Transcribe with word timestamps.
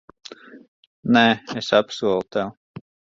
Nē, 1.17 1.23
es 1.61 1.69
apsolu 1.83 2.25
tev. 2.37 2.51